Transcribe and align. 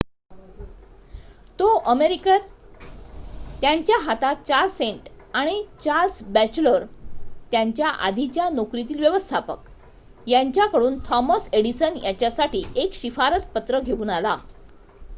तो 1.59 1.65
अमेरिकेत 1.89 2.47
त्याच्या 3.61 3.97
हातात 4.03 4.35
4 4.47 4.67
सेंट 4.69 5.09
आणि 5.33 5.61
चार्ल्स 5.83 6.21
बॅचलर 6.29 6.85
त्याच्या 7.51 7.89
आधीच्या 8.07 8.49
नोकरीतील 8.49 8.99
व्यवस्थापक 8.99 9.69
यांच्या 10.27 10.65
कडून 10.67 10.97
थॉमस 11.05 11.47
एडिसन 11.53 11.97
यांच्यासाठी 11.97 12.63
एक 12.75 12.95
शिफारसपत्र 12.95 13.79
घेऊन 13.81 14.09
आला 14.09 14.35